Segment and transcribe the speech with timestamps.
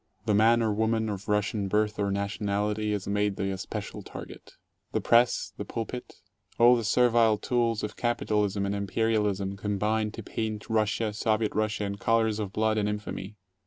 [0.25, 4.53] The man or woman of Russian birth or nationality is made the especial target.
[4.93, 6.21] The press, the pulpit,
[6.57, 11.97] all the servile tools of capitalism and imperialism combine to paint Russia, Soviet Russia, in
[11.97, 13.35] colors of blood and infamy.